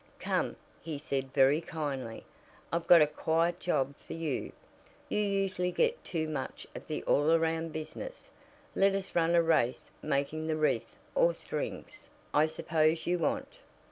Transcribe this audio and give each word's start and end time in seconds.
"Come," 0.17 0.55
he 0.81 0.97
said 0.97 1.31
very 1.31 1.61
kindly, 1.61 2.25
"I've 2.73 2.87
got 2.87 3.03
a 3.03 3.05
quiet 3.05 3.59
job 3.59 3.93
for 4.07 4.13
you. 4.13 4.51
You 5.09 5.19
usually 5.19 5.71
get 5.71 6.03
too 6.03 6.27
much 6.27 6.65
of 6.73 6.87
the 6.87 7.03
all 7.03 7.29
around 7.31 7.71
business. 7.71 8.31
Let 8.73 8.95
us 8.95 9.13
run 9.13 9.35
a 9.35 9.43
race 9.43 9.91
making 10.01 10.47
the 10.47 10.55
wreath, 10.57 10.95
or 11.13 11.35
strings, 11.35 12.09
I 12.33 12.47
suppose 12.47 13.05
you 13.05 13.19
want. 13.19 13.59